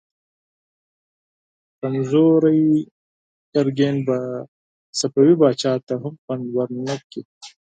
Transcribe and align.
کمزوری 1.79 2.63
ګرګين 3.53 3.95
به 4.07 4.17
صفوي 4.99 5.35
پاچا 5.39 5.73
ته 5.87 5.93
هم 6.01 6.13
خوند 6.23 6.45
ورنه 6.55 6.95
کړي. 7.09 7.21